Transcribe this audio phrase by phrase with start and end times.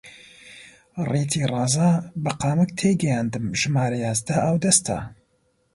[1.09, 1.89] ڕیتی ڕازا!
[2.23, 4.97] بە قامک تێیگەیاندم ژمارە یازدە ئاودەستە